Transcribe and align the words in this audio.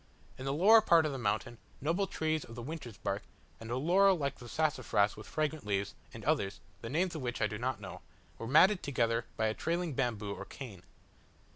In 0.35 0.45
the 0.45 0.51
lower 0.51 0.81
part 0.81 1.05
of 1.05 1.11
the 1.11 1.19
mountain, 1.19 1.59
noble 1.79 2.07
trees 2.07 2.43
of 2.43 2.55
the 2.55 2.63
Winter's 2.63 2.97
Bark, 2.97 3.21
and 3.59 3.69
a 3.69 3.77
laurel 3.77 4.15
like 4.17 4.39
the 4.39 4.49
sassafras 4.49 5.15
with 5.15 5.27
fragrant 5.27 5.63
leaves, 5.63 5.93
and 6.11 6.25
others, 6.25 6.59
the 6.81 6.89
names 6.89 7.13
of 7.13 7.21
which 7.21 7.39
I 7.39 7.45
do 7.45 7.59
not 7.59 7.79
know, 7.79 8.01
were 8.39 8.47
matted 8.47 8.81
together 8.81 9.25
by 9.37 9.45
a 9.45 9.53
trailing 9.53 9.93
bamboo 9.93 10.33
or 10.33 10.45
cane. 10.45 10.81